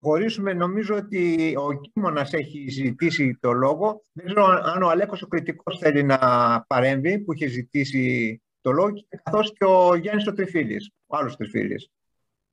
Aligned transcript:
προχωρήσουμε. 0.00 0.52
Νομίζω 0.52 0.96
ότι 0.96 1.54
ο 1.56 1.72
Κίμωνας 1.72 2.32
έχει 2.32 2.68
ζητήσει 2.70 3.38
το 3.40 3.52
λόγο. 3.52 4.02
Δεν 4.12 4.26
ξέρω 4.26 4.44
αν 4.46 4.82
ο 4.82 4.88
Αλέκος 4.88 5.22
ο 5.22 5.26
κριτικός 5.26 5.78
θέλει 5.78 6.02
να 6.02 6.18
παρέμβει, 6.66 7.18
που 7.18 7.32
είχε 7.32 7.46
ζητήσει 7.46 8.42
το 8.60 8.72
λόγο, 8.72 8.92
καθώς 9.22 9.52
και 9.52 9.64
ο 9.64 9.94
Γιάννης 9.94 10.26
ο 10.26 10.32
Τριφίλης, 10.32 10.90
ο 11.06 11.16
άλλος 11.16 11.36
Τριφίλης. 11.36 11.90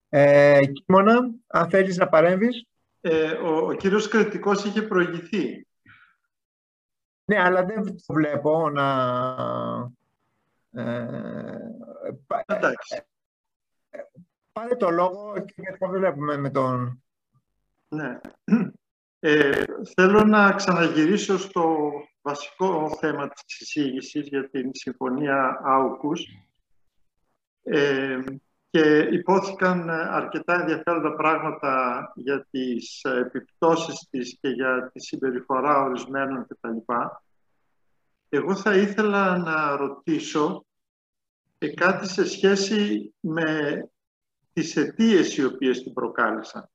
Ε, 0.10 0.60
Κίμωνα, 0.66 1.30
αν 1.48 1.70
θέλεις 1.70 1.98
να 1.98 2.10
παρέμβεις. 2.10 2.66
Ε, 3.02 3.32
ο, 3.32 3.68
ο 3.68 3.74
κύριος 3.74 4.08
κριτικός 4.08 4.64
είχε 4.64 4.82
προηγηθεί. 4.82 5.68
Ναι, 7.26 7.42
αλλά 7.42 7.66
δεν 7.66 7.84
το 7.84 8.14
βλέπω 8.14 8.70
να... 8.70 8.88
Ε, 10.72 11.58
Εντάξει. 12.46 13.02
Πάρε 14.52 14.76
το 14.76 14.90
λόγο 14.90 15.34
και 15.46 15.76
θα 15.80 15.88
βλέπουμε 15.88 16.38
με 16.38 16.50
τον... 16.50 17.04
Ναι. 17.96 18.20
Ε, 19.20 19.64
θέλω 19.96 20.24
να 20.24 20.52
ξαναγυρίσω 20.54 21.38
στο 21.38 21.92
βασικό 22.22 22.98
θέμα 23.00 23.28
της 23.28 23.44
συζήτησης 23.46 24.28
για 24.28 24.50
την 24.50 24.70
Συμφωνία 24.74 25.60
Άουκους 25.64 26.26
ε, 27.64 28.20
και 28.70 29.08
υπόθηκαν 29.12 29.90
αρκετά 29.90 30.62
ενδιαφέροντα 30.62 31.16
πράγματα 31.16 32.12
για 32.16 32.48
τις 32.52 33.02
επιπτώσεις 33.04 34.08
της 34.10 34.38
και 34.42 34.50
για 34.50 34.90
τη 34.94 35.02
συμπεριφορά 35.02 35.82
ορισμένων 35.82 36.48
κτλ. 36.48 36.94
Εγώ 38.30 38.56
θα 38.56 38.76
ήθελα 38.76 39.38
να 39.38 39.76
ρωτήσω 39.76 40.66
κάτι 41.74 42.08
σε 42.08 42.28
σχέση 42.28 43.14
με 43.20 43.82
τις 44.54 44.76
αιτίες 44.76 45.38
οι 45.38 45.46
οποίες 45.46 45.84
την 45.84 45.94
προκάλεσαν. 45.94 46.70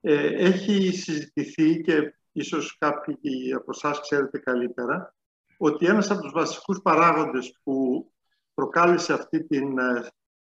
Ε, 0.00 0.26
έχει 0.26 0.90
συζητηθεί 0.96 1.80
και 1.80 2.14
ίσως 2.32 2.78
κάποιοι 2.78 3.52
από 3.52 3.70
εσάς 3.70 4.00
ξέρετε 4.00 4.38
καλύτερα 4.38 5.14
ότι 5.58 5.86
ένας 5.86 6.10
από 6.10 6.20
τους 6.20 6.32
βασικούς 6.32 6.80
παράγοντες 6.82 7.60
που 7.62 8.06
προκάλεσε 8.54 9.12
αυτή 9.12 9.46
την 9.46 9.78
ε, 9.78 10.06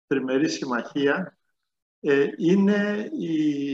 τριμερή 0.07 0.49
συμμαχία 0.49 1.39
ε, 2.01 2.27
είναι 2.37 3.11
η, 3.19 3.73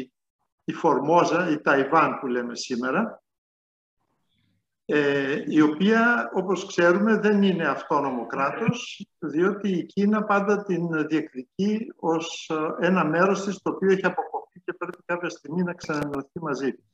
η 0.65 0.73
Φορμόζα, 0.73 1.51
η 1.51 1.61
Ταϊβάν 1.61 2.19
που 2.19 2.27
λέμε 2.27 2.57
σήμερα 2.57 3.23
ε, 4.85 5.43
η 5.47 5.61
οποία, 5.61 6.31
όπως 6.35 6.67
ξέρουμε, 6.67 7.17
δεν 7.17 7.43
είναι 7.43 7.69
αυτόνομο 7.69 8.27
κράτος, 8.27 9.07
διότι 9.19 9.69
η 9.69 9.85
Κίνα 9.85 10.25
πάντα 10.25 10.63
την 10.63 11.07
διεκδικεί 11.07 11.93
ως 11.97 12.51
ε, 12.81 12.87
ένα 12.87 13.05
μέρος 13.05 13.45
της, 13.45 13.63
το 13.63 13.71
οποίο 13.71 13.91
έχει 13.91 14.07
αποκοπεί 14.07 14.42
και 14.65 14.73
πρέπει 14.73 14.99
κάποια 15.05 15.29
στιγμή 15.29 15.63
να 15.63 15.75
ξανανοηθεί 15.75 16.41
μαζί 16.41 16.73
της. 16.73 16.85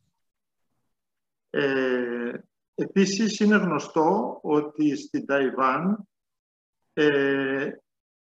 Ε, 1.50 2.32
επίσης, 2.74 3.40
είναι 3.40 3.56
γνωστό 3.56 4.38
ότι 4.42 4.96
στην 4.96 5.26
Ταϊβάν 5.26 6.08
ε, 6.92 7.70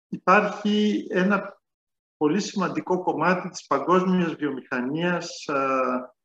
υπάρχει 0.09 1.07
ένα 1.11 1.61
πολύ 2.17 2.41
σημαντικό 2.41 3.03
κομμάτι 3.03 3.49
της 3.49 3.67
παγκόσμιας 3.67 4.35
βιομηχανίας 4.35 5.45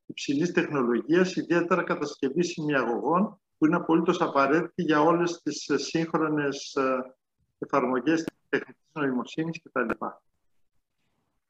υψηλής 0.06 0.52
τεχνολογίας, 0.52 1.36
ιδιαίτερα 1.36 1.84
κατασκευής 1.84 2.48
σημειαγωγών, 2.48 3.40
που 3.58 3.66
είναι 3.66 3.76
απολύτως 3.76 4.22
απαραίτητη 4.22 4.82
για 4.82 5.02
όλες 5.02 5.42
τις 5.42 5.70
ε, 5.70 5.78
σύγχρονες 5.78 6.74
ε, 6.76 7.16
εφαρμογές 7.58 8.24
της 8.24 8.36
τεχνικής 8.50 8.90
νοημοσύνης 8.94 9.62
κτλ. 9.62 10.06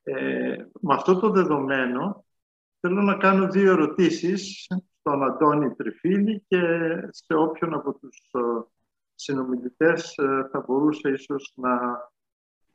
Ε, 0.04 0.56
με 0.82 0.94
αυτό 0.94 1.20
το 1.20 1.30
δεδομένο, 1.30 2.26
θέλω 2.80 3.02
να 3.02 3.18
κάνω 3.18 3.48
δύο 3.48 3.72
ερωτήσεις 3.72 4.68
στον 5.00 5.24
Αντώνη 5.24 5.76
Τριφίλη 5.76 6.44
και 6.48 6.62
σε 7.10 7.34
όποιον 7.34 7.74
από 7.74 7.94
τους 7.94 8.18
ε, 8.32 8.40
συνομιλητές 9.16 10.14
θα 10.52 10.64
μπορούσε 10.68 11.10
ίσως 11.10 11.54
να 11.56 12.02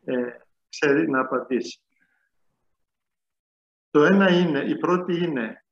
ε, 0.05 0.39
ξέρει 0.69 1.11
να 1.11 1.21
απαντήσει. 1.21 1.81
Το 3.91 4.05
ένα 4.05 4.31
είναι, 4.31 4.59
η 4.59 4.79
πρώτη 4.79 5.25
είναι 5.25 5.63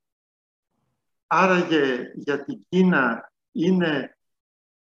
Άραγε 1.27 2.11
για 2.15 2.43
την 2.43 2.65
Κίνα 2.69 3.31
είναι 3.51 4.17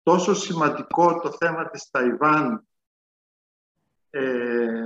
τόσο 0.03 0.34
σημαντικό 0.34 1.19
το 1.19 1.31
θέμα 1.31 1.69
της 1.69 1.90
Ταϊβάν 1.90 2.68
ε, 4.09 4.84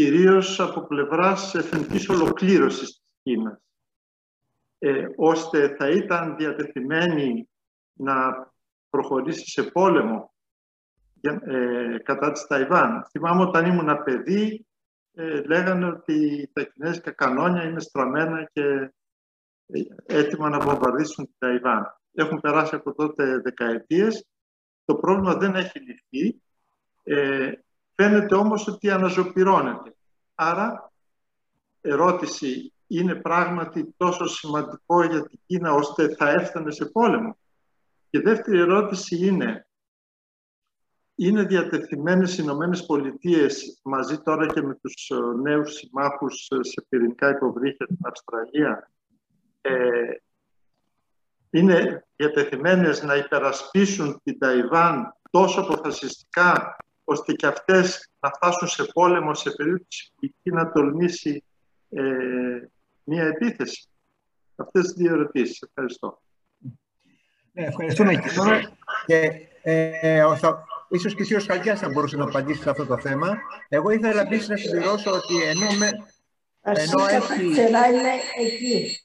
κυρίως 0.00 0.60
από 0.60 0.86
πλευράς 0.86 1.54
εθνικής 1.54 2.08
ολοκλήρωσης 2.08 2.88
της 2.88 3.14
Κίνας, 3.22 3.60
ε, 4.78 5.06
ώστε 5.16 5.74
θα 5.78 5.88
ήταν 5.88 6.36
διατεθειμένη 6.36 7.48
να 7.92 8.14
προχωρήσει 8.90 9.50
σε 9.50 9.62
πόλεμο 9.62 10.34
ε, 11.20 11.98
κατά 12.02 12.32
της 12.32 12.46
Ταϊβάν. 12.46 13.06
Θυμάμαι 13.10 13.42
όταν 13.42 13.66
ήμουν 13.66 14.02
παιδί, 14.04 14.66
ε, 15.14 15.42
λέγανε 15.42 15.86
ότι 15.86 16.50
τα 16.52 16.62
κινέζικα 16.64 17.10
κανόνια 17.10 17.62
είναι 17.64 17.80
στραμμένα 17.80 18.50
και 18.52 18.92
ε, 19.66 19.82
έτοιμα 20.06 20.48
να 20.48 20.60
βομβαρδίσουν 20.60 21.24
την 21.24 21.34
Ταϊβάν. 21.38 22.00
Έχουν 22.12 22.40
περάσει 22.40 22.74
από 22.74 22.94
τότε 22.94 23.38
δεκαετίες. 23.38 24.26
Το 24.84 24.94
πρόβλημα 24.94 25.34
δεν 25.34 25.54
έχει 25.54 25.78
λυθεί. 25.78 26.42
Ε, 27.02 27.52
φαίνεται 28.00 28.34
όμως 28.34 28.66
ότι 28.66 28.90
αναζωπυρώνεται. 28.90 29.94
Άρα, 30.34 30.92
ερώτηση, 31.80 32.72
είναι 32.86 33.14
πράγματι 33.14 33.94
τόσο 33.96 34.26
σημαντικό 34.26 35.04
για 35.04 35.22
την 35.22 35.38
Κίνα 35.46 35.72
ώστε 35.72 36.14
θα 36.14 36.30
έφτανε 36.30 36.70
σε 36.70 36.84
πόλεμο. 36.84 37.38
Και 38.10 38.20
δεύτερη 38.20 38.58
ερώτηση 38.58 39.26
είναι, 39.26 39.68
είναι 41.14 41.42
διατεθειμένες 41.42 42.38
οι 42.38 42.40
Ηνωμένες 42.42 42.86
Πολιτείες 42.86 43.80
μαζί 43.84 44.18
τώρα 44.18 44.46
και 44.46 44.62
με 44.62 44.74
τους 44.74 45.10
ε, 45.10 45.16
νέους 45.42 45.74
συμμάχους 45.74 46.48
ε, 46.50 46.62
σε 46.62 46.86
πυρηνικά 46.88 47.28
υποβρύχια 47.30 47.86
την 47.86 47.98
Αυστραλία 48.02 48.90
ε, 49.60 49.72
είναι 51.50 52.06
διατεθειμένες 52.16 53.02
να 53.02 53.16
υπερασπίσουν 53.16 54.20
την 54.22 54.38
Ταϊβάν 54.38 55.16
τόσο 55.30 55.60
αποφασιστικά 55.60 56.76
ώστε 57.10 57.32
και 57.32 57.46
αυτές 57.46 58.10
να 58.20 58.30
φτάσουν 58.30 58.68
σε 58.68 58.84
πόλεμο 58.84 59.34
σε 59.34 59.50
περίπτωση 59.50 60.12
που 60.14 60.24
η 60.24 60.34
Κίνα 60.42 60.72
τολμήσει 60.72 61.44
ε, 61.90 62.02
μία 63.04 63.24
επίθεση. 63.24 63.88
Αυτές 64.56 64.82
τις 64.82 64.92
δύο 64.92 65.12
ερωτήσεις. 65.12 65.62
Ευχαριστώ. 65.62 66.22
Ναι, 67.52 67.64
ευχαριστούμε 67.64 68.22
και 69.06 69.32
ε, 69.62 70.24
Ίσως 70.88 71.14
και 71.14 71.36
ο 71.36 71.40
Χαλκιάς 71.40 71.80
θα 71.80 71.88
μπορούσε 71.88 72.16
να 72.16 72.24
απαντήσει 72.24 72.62
σε 72.62 72.70
αυτό 72.70 72.86
το 72.86 72.98
θέμα. 72.98 73.38
Εγώ 73.68 73.90
ήθελα 73.90 74.20
επίσης 74.20 74.48
να 74.48 74.56
συμπληρώσω 74.56 75.10
ότι 75.10 75.42
ενώ, 75.42 75.72
με, 75.78 75.90
ενώ 76.60 77.06
έχει... 77.06 77.44
είναι 77.44 78.12
εκεί. 78.38 78.96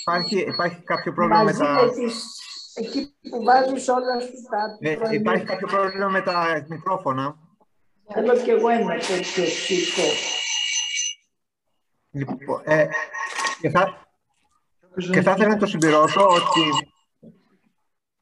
Υπάρχει, 0.00 0.38
υπάρχει 0.38 0.82
κάποιο 0.84 1.12
πρόβλημα 1.12 1.42
με 1.42 1.52
τα... 1.52 1.90
εκεί 2.78 3.14
που 3.30 3.42
βάζεις 3.42 3.88
όλα 3.88 4.16
τα... 4.50 4.78
Ε, 4.80 5.14
υπάρχει 5.14 5.44
κάποιο 5.44 5.66
πρόβλημα 5.66 6.08
με 6.08 6.20
τα 6.20 6.66
μικρόφωνα; 6.68 7.38
Θέλω 8.12 8.36
και 8.42 8.50
εγώ 8.50 8.68
ένα 8.68 8.94
τέτοιο 8.94 9.44
σήκω. 9.44 10.02
Λοιπόν, 12.10 12.60
ε, 12.64 12.88
και, 13.60 13.70
θα, 13.70 14.08
και 15.12 15.22
θα 15.22 15.30
ήθελα 15.30 15.48
να 15.48 15.56
το 15.56 15.66
συμπληρώσω 15.66 16.26
ότι... 16.28 16.92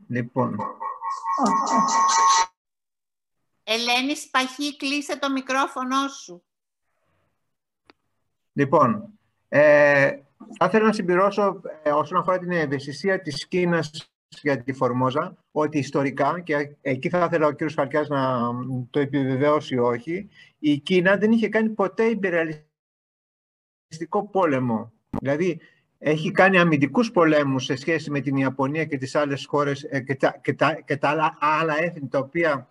Λοιπόν... 0.09 0.59
Ελένη 3.65 4.17
Σπαχή, 4.17 4.77
κλείσε 4.77 5.19
το 5.19 5.31
μικρόφωνο 5.31 6.09
σου. 6.09 6.45
Λοιπόν, 8.53 9.19
ε, 9.49 10.11
θα 10.59 10.67
ήθελα 10.67 10.85
να 10.85 10.93
συμπληρώσω 10.93 11.61
ε, 11.83 11.91
όσον 11.91 12.19
αφορά 12.19 12.39
την 12.39 12.51
ευαισθησία 12.51 13.21
της 13.21 13.49
Κίνας 13.49 14.16
για 14.43 14.63
τη 14.63 14.73
Φορμόζα, 14.73 15.37
ότι 15.51 15.79
ιστορικά, 15.79 16.41
και 16.41 16.77
εκεί 16.81 17.09
θα 17.09 17.25
ήθελα 17.25 17.47
ο 17.47 17.51
κύριος 17.51 17.73
Φαρκιάς 17.73 18.09
να 18.09 18.41
το 18.91 19.01
επιβεβαιώσει 19.01 19.75
ή 19.75 19.79
όχι, 19.79 20.29
η 20.59 20.79
Κίνα 20.79 21.17
δεν 21.17 21.33
είχε 21.33 21.49
κάνει 21.49 21.69
ποτέ 21.69 22.05
υπεραλιστικό 22.05 22.69
πόλεμο. 24.31 24.93
Δηλαδή, 25.21 25.61
έχει 25.99 26.31
κάνει 26.31 26.59
αμυντικούς 26.59 27.11
πολέμους 27.11 27.65
σε 27.65 27.77
σχέση 27.77 28.11
με 28.11 28.21
την 28.21 28.37
Ιαπωνία 28.37 28.85
και 28.85 28.99
τις 28.99 29.15
άλλες 29.15 29.47
χώρες 29.47 29.83
ε, 29.83 30.01
και, 30.01 30.15
τα, 30.15 30.39
και, 30.43 30.55
τα, 30.55 30.75
και 30.85 30.97
τα 30.97 31.09
άλλα, 31.09 31.37
άλλα 31.41 31.83
έθνη 31.83 32.09
τα 32.09 32.19
οποία 32.19 32.69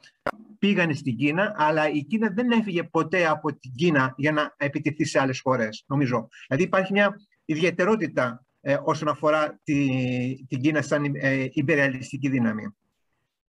πήγανε 0.60 0.94
στην 0.94 1.16
Κίνα, 1.16 1.54
αλλά 1.58 1.90
η 1.90 2.04
Κίνα 2.04 2.30
δεν 2.30 2.52
έφυγε 2.52 2.84
ποτέ 2.84 3.28
από 3.28 3.54
την 3.54 3.72
Κίνα 3.76 4.14
για 4.18 4.32
να 4.32 4.54
επιτεθεί 4.58 5.06
σε 5.06 5.20
άλλες 5.20 5.40
χώρες, 5.40 5.84
νομίζω. 5.88 6.28
Δηλαδή 6.48 6.64
υπάρχει 6.64 6.92
μια 6.92 7.16
ιδιαιτερότητα 7.46 8.45
ε, 8.68 8.78
όσον 8.84 9.08
αφορά 9.08 9.60
τη, 9.64 9.76
την 10.48 10.62
Κίνα 10.62 10.82
σαν 10.82 11.16
ε, 11.16 11.48
υπερεαλιστική 11.52 12.30
δύναμη. 12.30 12.76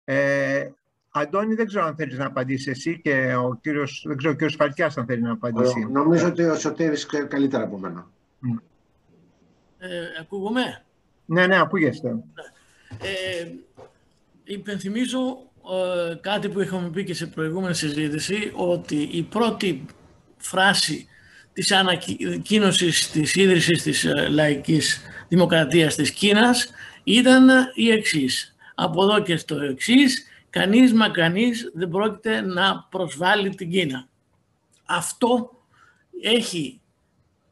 Ε, 0.04 0.70
Αντώνη, 1.10 1.54
δεν 1.54 1.66
ξέρω 1.66 1.84
αν 1.84 1.94
θέλεις 1.96 2.18
να 2.18 2.26
απαντήσεις 2.26 2.66
εσύ 2.66 3.00
και 3.00 3.34
ο 3.34 3.58
κύριος, 3.60 4.04
δεν 4.06 4.16
ξέρω, 4.16 4.32
ο 4.32 4.36
κύριος 4.36 4.54
Φαλκιάς 4.54 4.96
αν 4.96 5.06
θέλει 5.06 5.22
να 5.22 5.32
απαντήσει. 5.32 5.86
Νομίζω 5.90 6.26
ότι 6.26 6.42
ο 6.42 6.54
Σωτήρης 6.54 7.06
ξέρει 7.06 7.26
καλύτερα 7.26 7.64
από 7.64 7.78
μένα. 7.78 8.10
Ε, 9.78 9.88
ακούγομαι; 10.20 10.84
Ναι, 11.24 11.46
ναι, 11.46 11.60
ακούγεστε. 11.60 12.08
Ε, 13.00 13.48
υπενθυμίζω 14.44 15.50
ε, 16.10 16.14
κάτι 16.20 16.48
που 16.48 16.60
είχαμε 16.60 16.90
πει 16.90 17.04
και 17.04 17.14
σε 17.14 17.26
προηγούμενη 17.26 17.74
συζήτηση, 17.74 18.52
ότι 18.54 18.96
η 18.96 19.22
πρώτη 19.22 19.84
φράση 20.36 21.08
της 21.60 21.72
ανακοίνωσης 21.72 23.10
της 23.10 23.34
ίδρυσης 23.34 23.82
της 23.82 24.04
ε, 24.04 24.28
λαϊκής 24.28 25.00
δημοκρατίας 25.28 25.94
της 25.94 26.10
Κίνας 26.10 26.70
ήταν 27.04 27.48
η 27.74 27.90
εξής. 27.90 28.56
Από 28.74 29.02
εδώ 29.02 29.22
και 29.22 29.36
στο 29.36 29.60
εξής, 29.60 30.26
κανείς 30.50 30.92
μα 30.92 31.08
κανείς 31.08 31.70
δεν 31.74 31.88
πρόκειται 31.88 32.40
να 32.40 32.86
προσβάλλει 32.90 33.54
την 33.54 33.70
Κίνα. 33.70 34.08
Αυτό 34.84 35.50
έχει, 36.22 36.80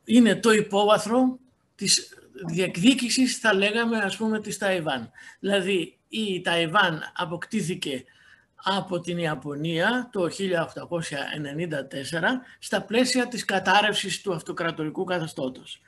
είναι 0.04 0.36
το 0.36 0.52
υπόβαθρο 0.52 1.38
της 1.74 2.18
διεκδίκησης, 2.46 3.38
θα 3.38 3.54
λέγαμε, 3.54 3.98
ας 3.98 4.16
πούμε, 4.16 4.40
της 4.40 4.58
Ταϊβάν. 4.58 5.10
Δηλαδή, 5.40 5.96
η 6.08 6.40
Ταϊβάν 6.40 7.02
αποκτήθηκε 7.14 8.04
από 8.62 9.00
την 9.00 9.18
Ιαπωνία 9.18 10.08
το 10.12 10.24
1894 10.24 10.30
στα 12.58 12.82
πλαίσια 12.82 13.28
της 13.28 13.44
κατάρρευσης 13.44 14.20
του 14.20 14.34
αυτοκρατορικού 14.34 15.04
καθεστώτος. 15.04 15.80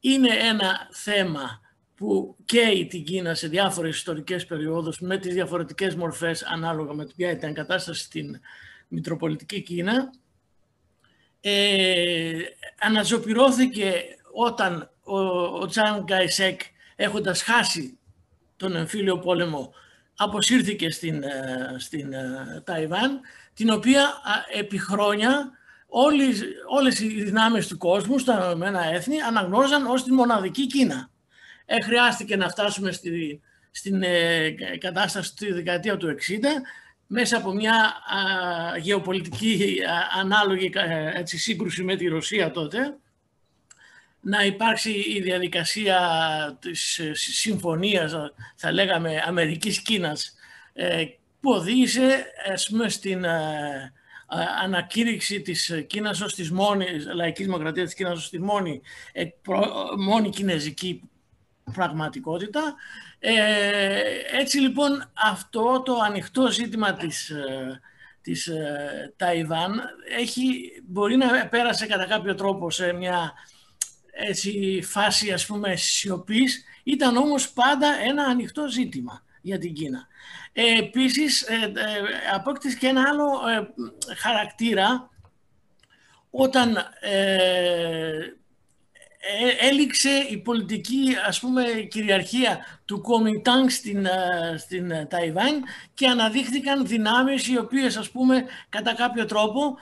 Είναι 0.00 0.28
ένα 0.28 0.88
θέμα 0.90 1.60
που 1.96 2.36
καίει 2.44 2.86
την 2.86 3.04
Κίνα 3.04 3.34
σε 3.34 3.48
διάφορες 3.48 3.96
ιστορικές 3.96 4.46
περιόδους 4.46 5.00
με 5.00 5.18
τις 5.18 5.34
διαφορετικές 5.34 5.94
μορφές 5.94 6.42
ανάλογα 6.42 6.92
με 6.92 7.06
ποια 7.16 7.30
ήταν 7.30 7.50
η 7.50 7.54
κατάσταση 7.54 8.04
στην 8.04 8.40
Μητροπολιτική 8.88 9.62
Κίνα. 9.62 10.10
Ε, 11.40 12.38
αναζωπηρώθηκε 12.78 14.02
όταν 14.32 14.90
ο, 15.02 15.18
ο 15.60 15.66
Τσάν 15.66 16.02
Γκάισεκ 16.04 16.60
έχοντας 16.96 17.42
χάσει 17.42 17.98
τον 18.56 18.76
εμφύλιο 18.76 19.18
πόλεμο 19.18 19.72
αποσύρθηκε 20.16 20.90
στην, 20.90 21.22
ε, 21.22 21.76
στην 21.78 22.12
ε, 22.12 22.62
Ταϊβάν 22.64 23.20
την 23.54 23.70
οποία 23.70 24.12
επί 24.52 24.78
χρόνια 24.78 25.50
όλες, 25.86 26.42
όλες 26.68 27.00
οι 27.00 27.22
δυνάμεις 27.22 27.66
του 27.66 27.78
κόσμου 27.78 28.18
στα 28.18 28.44
Ηνωμένα 28.44 28.84
Έθνη 28.84 29.20
αναγνώριζαν 29.20 29.86
ως 29.86 30.04
τη 30.04 30.12
μοναδική 30.12 30.66
Κίνα. 30.66 31.10
Ε, 31.66 31.80
χρειάστηκε 31.80 32.36
να 32.36 32.48
φτάσουμε 32.48 32.92
στη, 32.92 33.40
στην 33.70 34.02
ε, 34.02 34.50
κατάσταση 34.78 35.34
τη 35.34 35.52
δεκαετία 35.52 35.96
του 35.96 36.06
60 36.06 36.12
μέσα 37.06 37.36
από 37.36 37.52
μια 37.52 37.74
α, 37.74 38.78
γεωπολιτική 38.78 39.78
α, 39.88 40.20
ανάλογη 40.20 40.72
έτσι, 41.14 41.38
σύγκρουση 41.38 41.82
με 41.82 41.96
τη 41.96 42.06
Ρωσία 42.06 42.50
τότε 42.50 42.96
να 44.28 44.44
υπάρξει 44.44 44.90
η 44.90 45.20
διαδικασία 45.20 45.98
της 46.60 46.98
ε, 46.98 47.14
συμφωνίας, 47.14 48.12
θα 48.56 48.72
λέγαμε, 48.72 49.22
Αμερικής-Κίνας, 49.26 50.34
ε, 50.72 51.04
που 51.40 51.50
οδήγησε 51.50 52.24
πούμε, 52.68 52.88
στην 52.88 53.24
ε, 53.24 53.92
ανακήρυξη 54.62 55.40
της 55.40 55.84
Κίνας 55.86 56.20
ως 56.20 56.34
της 56.34 56.50
μόνης, 56.50 57.06
λαϊκής 57.14 57.46
δημοκρατίας 57.46 57.86
της 57.86 57.94
Κίνας 57.94 58.18
ως 58.18 58.30
τη 58.30 58.40
μόνη, 58.40 58.80
μόνη 59.98 60.30
κινέζικη 60.30 61.10
πραγματικότητα. 61.72 62.74
έτσι 64.32 64.58
λοιπόν 64.58 65.10
αυτό 65.14 65.82
το 65.84 65.94
ανοιχτό 65.94 66.50
ζήτημα 66.50 66.92
της, 66.92 67.32
της 68.22 68.50
Ταϊβάν 69.16 69.80
έχει, 70.18 70.72
μπορεί 70.86 71.16
να 71.16 71.46
πέρασε 71.46 71.86
κατά 71.86 72.06
κάποιο 72.06 72.34
τρόπο 72.34 72.70
σε 72.70 72.92
μια 72.92 73.32
έτσι, 74.18 74.82
φάση 74.82 75.32
ας 75.32 75.46
πούμε 75.46 75.76
σιωπής, 75.76 76.64
ήταν 76.84 77.16
όμως 77.16 77.52
πάντα 77.52 77.86
ένα 78.08 78.24
ανοιχτό 78.24 78.68
ζήτημα 78.68 79.24
για 79.40 79.58
την 79.58 79.74
Κίνα. 79.74 80.06
Ε, 80.52 80.78
επίσης, 80.78 81.42
ε, 81.42 81.54
ε, 81.54 81.72
απόκτησε 82.34 82.76
και 82.76 82.86
ένα 82.86 83.04
άλλο 83.08 83.48
ε, 83.48 84.14
χαρακτήρα 84.14 85.10
όταν 86.30 86.76
ε, 87.00 88.18
έληξε 89.60 90.10
η 90.30 90.38
πολιτική 90.38 91.16
ας 91.26 91.40
πούμε 91.40 91.64
κυριαρχία 91.90 92.80
του 92.84 93.00
Κομιτάνγκ 93.00 93.68
στην, 93.68 94.06
στην 94.56 95.08
Ταϊβάν 95.08 95.64
και 95.94 96.06
αναδείχθηκαν 96.06 96.86
δυνάμεις 96.86 97.48
οι 97.48 97.58
οποίες 97.58 97.96
ας 97.96 98.10
πούμε 98.10 98.44
κατά 98.68 98.94
κάποιο 98.94 99.24
τρόπο 99.24 99.76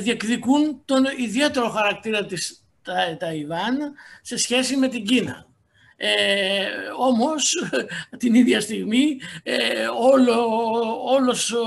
διεκδικούν 0.00 0.82
τον 0.84 1.04
ιδιαίτερο 1.16 1.68
χαρακτήρα 1.68 2.26
της 2.26 2.59
τα, 2.82 3.16
Ταϊβάν 3.18 3.94
σε 4.22 4.36
σχέση 4.36 4.76
με 4.76 4.88
την 4.88 5.04
Κίνα. 5.04 5.46
Ε, 5.96 6.66
όμως 6.98 7.54
την 8.18 8.34
ίδια 8.34 8.60
στιγμή 8.60 9.20
ε, 9.42 9.86
όλο, 9.86 10.46
όλος 11.04 11.52
ο, 11.52 11.66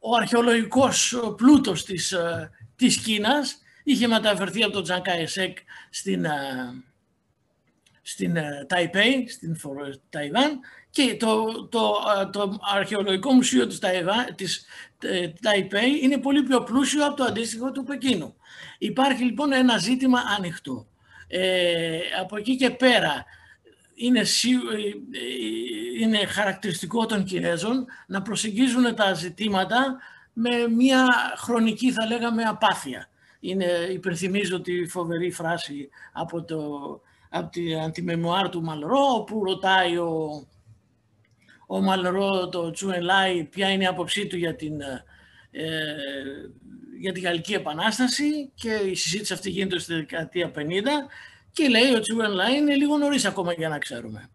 ο 0.00 0.16
αρχαιολογικός 0.16 1.20
πλούτος 1.36 1.84
της, 1.84 2.12
ε, 2.12 2.50
της 2.76 2.98
Κίνας 2.98 3.58
είχε 3.84 4.06
μεταφερθεί 4.06 4.62
από 4.62 4.72
τον 4.72 4.82
Τζανκάι 4.82 5.26
στην, 5.90 6.24
ε, 6.24 6.30
στην 8.06 8.36
Ταϊπέη, 8.66 9.28
στην 9.28 9.56
Ταϊβάν 10.10 10.60
και 10.90 11.16
το, 11.16 11.66
το, 11.68 11.92
το 12.32 12.58
αρχαιολογικό 12.74 13.32
μουσείο 13.32 13.66
της, 13.66 13.78
Ταϊβάν, 13.78 14.34
της 14.34 14.64
Ταϊπέη 15.40 15.98
είναι 16.02 16.18
πολύ 16.18 16.42
πιο 16.42 16.62
πλούσιο 16.62 17.06
από 17.06 17.16
το 17.16 17.24
αντίστοιχο 17.24 17.72
του 17.72 17.84
Πεκίνου. 17.84 18.36
Υπάρχει 18.78 19.22
λοιπόν 19.22 19.52
ένα 19.52 19.78
ζήτημα 19.78 20.20
ανοιχτό. 20.38 20.86
Ε, 21.28 21.98
από 22.20 22.36
εκεί 22.36 22.56
και 22.56 22.70
πέρα 22.70 23.24
είναι, 23.94 24.20
ε, 24.20 24.24
είναι 26.00 26.26
χαρακτηριστικό 26.26 27.06
των 27.06 27.24
Κινέζων 27.24 27.86
να 28.06 28.22
προσεγγίζουν 28.22 28.94
τα 28.94 29.14
ζητήματα 29.14 29.98
με 30.32 30.68
μια 30.68 31.06
χρονική 31.36 31.92
θα 31.92 32.06
λέγαμε 32.06 32.42
απάθεια. 32.42 33.08
Είναι, 33.40 33.88
υπενθυμίζω 33.92 34.60
τη 34.60 34.86
φοβερή 34.86 35.30
φράση 35.30 35.88
από, 36.12 36.42
το, 36.42 37.00
από 37.34 37.50
την 37.50 37.78
αντιμεμουάρ 37.78 38.48
του 38.48 38.62
Μαλρό 38.62 39.14
όπου 39.14 39.44
ρωτάει 39.44 39.96
ο, 39.96 40.46
ο 41.66 41.80
Μαλρό 41.80 42.48
το 42.48 42.70
Τσουεν 42.70 43.02
Λάι 43.02 43.44
ποια 43.44 43.70
είναι 43.70 43.82
η 43.82 43.86
άποψή 43.86 44.26
του 44.26 44.36
για 44.36 44.54
την 44.54 44.80
ε, 45.50 45.94
για 47.00 47.12
τη 47.12 47.20
Γαλλική 47.20 47.54
Επανάσταση 47.54 48.50
και 48.54 48.70
η 48.70 48.94
συζήτηση 48.94 49.32
αυτή 49.32 49.50
γίνεται 49.50 49.78
στη 49.78 49.94
δεκαετία 49.94 50.52
50 50.56 50.60
και 51.52 51.68
λέει 51.68 51.90
ότι 51.90 52.12
η 52.12 52.16
Λάι 52.16 52.56
είναι 52.56 52.74
λίγο 52.74 52.96
νωρίς 52.96 53.24
ακόμα 53.24 53.52
για 53.52 53.68
να 53.68 53.78
ξέρουμε. 53.78 54.30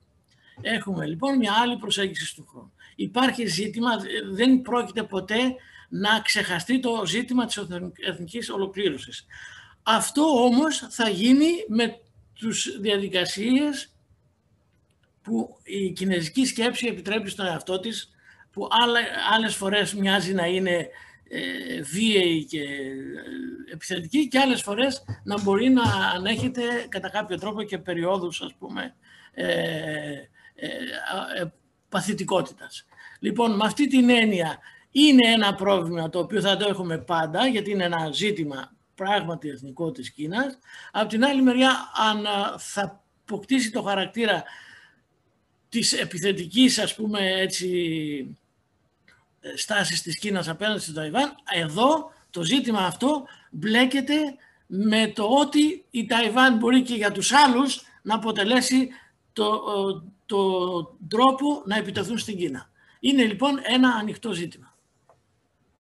Έχουμε 0.61 1.05
λοιπόν 1.05 1.37
μια 1.37 1.53
άλλη 1.61 1.77
προσέγγιση 1.77 2.35
του 2.35 2.45
χρόνου. 2.49 2.73
Υπάρχει 2.95 3.45
ζήτημα, 3.45 3.89
δεν 4.31 4.61
πρόκειται 4.61 5.03
ποτέ 5.03 5.55
να 5.89 6.19
ξεχαστεί 6.23 6.79
το 6.79 7.03
ζήτημα 7.05 7.45
της 7.45 7.65
εθνικής 8.07 8.49
ολοκλήρωσης. 8.49 9.25
Αυτό 9.83 10.21
όμως 10.21 10.87
θα 10.89 11.09
γίνει 11.09 11.47
με 11.67 11.99
τους 12.39 12.79
διαδικασίες 12.79 13.93
που 15.21 15.57
η 15.63 15.91
κινέζικη 15.91 16.45
σκέψη 16.45 16.87
επιτρέπει 16.87 17.29
στον 17.29 17.45
εαυτό 17.45 17.79
της, 17.79 18.09
που 18.51 18.67
άλλες 19.33 19.55
φορές 19.55 19.93
μοιάζει 19.93 20.33
να 20.33 20.45
είναι 20.45 20.89
ε, 21.29 21.81
βίαιη 21.81 22.45
και 22.45 22.61
ε, 22.61 23.73
επιθετική 23.73 24.27
και 24.27 24.39
άλλες 24.39 24.61
φορές 24.61 25.03
να 25.23 25.41
μπορεί 25.41 25.69
να 25.69 25.83
ανέχεται 26.15 26.61
κατά 26.89 27.09
κάποιο 27.09 27.37
τρόπο 27.37 27.63
και 27.63 27.77
περιόδους 27.77 28.41
ας 28.41 28.53
πούμε 28.59 28.95
ε, 29.33 29.47
ε, 30.55 31.45
παθητικότητας. 31.89 32.85
Λοιπόν, 33.19 33.55
με 33.55 33.65
αυτή 33.65 33.87
την 33.87 34.09
έννοια 34.09 34.57
είναι 34.91 35.27
ένα 35.27 35.55
πρόβλημα 35.55 36.09
το 36.09 36.19
οποίο 36.19 36.41
θα 36.41 36.57
το 36.57 36.67
έχουμε 36.69 36.97
πάντα 36.97 37.47
γιατί 37.47 37.71
είναι 37.71 37.83
ένα 37.83 38.11
ζήτημα 38.11 38.71
πράγματι 38.99 39.49
εθνικό 39.49 39.91
της 39.91 40.11
Κίνας. 40.11 40.57
Από 40.91 41.09
την 41.09 41.25
άλλη 41.25 41.41
μεριά, 41.41 41.71
αν 42.09 42.25
θα 42.57 43.03
αποκτήσει 43.25 43.71
το 43.71 43.81
χαρακτήρα 43.81 44.43
της 45.69 45.93
επιθετικής, 45.93 46.79
ας 46.79 46.95
πούμε, 46.95 47.19
έτσι, 47.19 48.37
στάσεις 49.55 50.01
της 50.01 50.19
Κίνας 50.19 50.47
απέναντι 50.47 50.79
στην 50.79 50.93
Ταϊβάν, 50.93 51.35
εδώ 51.53 52.11
το 52.29 52.43
ζήτημα 52.43 52.79
αυτό 52.79 53.27
μπλέκεται 53.51 54.15
με 54.67 55.07
το 55.07 55.23
ότι 55.23 55.85
η 55.89 56.05
Ταϊβάν 56.05 56.57
μπορεί 56.57 56.81
και 56.81 56.95
για 56.95 57.11
τους 57.11 57.31
άλλους 57.31 57.81
να 58.01 58.15
αποτελέσει 58.15 58.89
το, 59.33 59.61
το 60.25 60.41
τρόπο 61.07 61.63
να 61.65 61.75
επιτεθούν 61.75 62.17
στην 62.17 62.37
Κίνα. 62.37 62.69
Είναι 62.99 63.23
λοιπόν 63.23 63.59
ένα 63.63 63.89
ανοιχτό 63.89 64.33
ζήτημα. 64.33 64.68